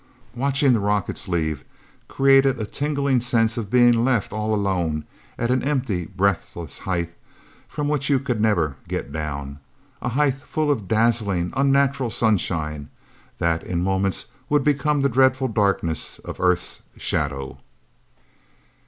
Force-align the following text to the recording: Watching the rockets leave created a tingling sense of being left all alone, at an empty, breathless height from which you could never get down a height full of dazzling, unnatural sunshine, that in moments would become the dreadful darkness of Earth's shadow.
Watching 0.33 0.73
the 0.73 0.79
rockets 0.79 1.27
leave 1.27 1.63
created 2.07 2.59
a 2.59 2.65
tingling 2.65 3.21
sense 3.21 3.55
of 3.55 3.69
being 3.69 4.03
left 4.03 4.33
all 4.33 4.55
alone, 4.55 5.05
at 5.37 5.51
an 5.51 5.61
empty, 5.61 6.07
breathless 6.07 6.79
height 6.79 7.13
from 7.67 7.87
which 7.87 8.09
you 8.09 8.17
could 8.19 8.41
never 8.41 8.77
get 8.87 9.11
down 9.13 9.59
a 10.01 10.09
height 10.09 10.37
full 10.37 10.71
of 10.71 10.87
dazzling, 10.87 11.53
unnatural 11.55 12.09
sunshine, 12.09 12.89
that 13.37 13.61
in 13.61 13.83
moments 13.83 14.25
would 14.49 14.63
become 14.63 15.01
the 15.01 15.07
dreadful 15.07 15.47
darkness 15.47 16.17
of 16.25 16.39
Earth's 16.39 16.81
shadow. 16.97 17.59